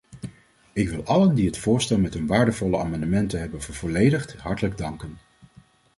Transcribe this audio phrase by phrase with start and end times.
[0.73, 5.17] Ik wil allen die het voorstel met hun waardevolle amendementen hebben vervolledigd, hartelijk danken.